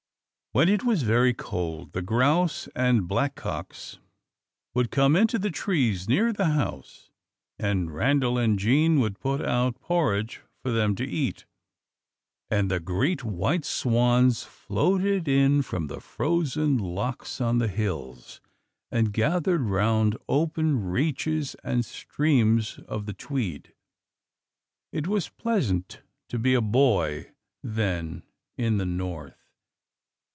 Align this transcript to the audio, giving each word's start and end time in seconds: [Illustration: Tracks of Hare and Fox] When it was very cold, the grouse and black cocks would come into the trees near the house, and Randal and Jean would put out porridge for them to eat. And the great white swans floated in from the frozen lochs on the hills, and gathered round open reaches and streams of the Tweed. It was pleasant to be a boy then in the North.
[Illustration: 0.53 0.79
Tracks 0.79 1.01
of 1.03 1.07
Hare 1.07 1.25
and 1.27 1.37
Fox] 1.37 1.53
When 1.53 1.59
it 1.61 1.63
was 1.63 1.63
very 1.63 1.63
cold, 1.75 1.93
the 1.93 2.01
grouse 2.01 2.67
and 2.75 3.07
black 3.07 3.35
cocks 3.35 3.99
would 4.73 4.91
come 4.91 5.15
into 5.15 5.39
the 5.39 5.49
trees 5.49 6.09
near 6.09 6.33
the 6.33 6.43
house, 6.47 7.09
and 7.57 7.89
Randal 7.95 8.37
and 8.37 8.59
Jean 8.59 8.99
would 8.99 9.21
put 9.21 9.39
out 9.39 9.79
porridge 9.79 10.41
for 10.61 10.73
them 10.73 10.93
to 10.95 11.05
eat. 11.07 11.45
And 12.49 12.69
the 12.69 12.81
great 12.81 13.23
white 13.23 13.63
swans 13.63 14.43
floated 14.43 15.29
in 15.29 15.61
from 15.61 15.87
the 15.87 16.01
frozen 16.01 16.77
lochs 16.77 17.39
on 17.39 17.59
the 17.59 17.69
hills, 17.69 18.41
and 18.91 19.13
gathered 19.13 19.61
round 19.61 20.17
open 20.27 20.83
reaches 20.83 21.55
and 21.63 21.85
streams 21.85 22.77
of 22.89 23.05
the 23.05 23.13
Tweed. 23.13 23.73
It 24.91 25.07
was 25.07 25.29
pleasant 25.29 26.01
to 26.27 26.37
be 26.37 26.55
a 26.55 26.59
boy 26.61 27.31
then 27.63 28.23
in 28.57 28.79
the 28.79 28.85
North. 28.85 29.37